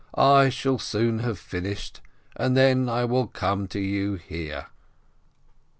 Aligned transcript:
I 0.15 0.49
shall 0.49 0.79
soon 0.79 1.19
have 1.19 1.37
finished, 1.37 2.01
and 2.35 2.57
then 2.57 2.89
I 2.89 3.05
will 3.05 3.27
come 3.27 3.67
to 3.67 3.79
you 3.79 4.15
here." 4.15 4.65